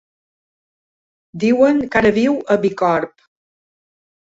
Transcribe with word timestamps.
Diuen 1.43 1.85
que 1.93 2.01
ara 2.03 2.13
viu 2.17 2.35
a 2.55 2.59
Bicorb. 2.67 3.17